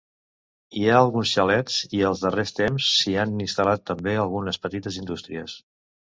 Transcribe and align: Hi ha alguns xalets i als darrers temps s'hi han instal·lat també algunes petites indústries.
Hi 0.77 0.85
ha 0.85 0.95
alguns 1.01 1.33
xalets 1.37 1.75
i 1.97 2.01
als 2.07 2.23
darrers 2.23 2.55
temps 2.61 2.89
s'hi 2.95 3.15
han 3.25 3.37
instal·lat 3.47 3.85
també 3.93 4.19
algunes 4.25 4.61
petites 4.67 5.01
indústries. 5.05 5.57